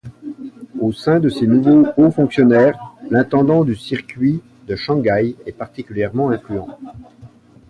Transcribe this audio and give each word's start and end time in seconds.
Au 0.79 0.91
sein 0.91 1.19
de 1.19 1.29
ces 1.29 1.45
nouveaux 1.45 1.85
haut-fonctionnaires, 1.95 2.93
l'intendant 3.11 3.63
du 3.63 3.75
circuit 3.75 4.41
de 4.65 4.75
Shanghai 4.75 5.35
est 5.45 5.51
particulièrement 5.51 6.31
influent. 6.31 6.75